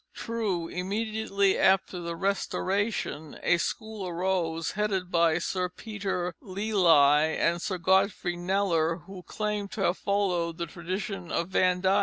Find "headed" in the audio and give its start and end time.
4.71-5.11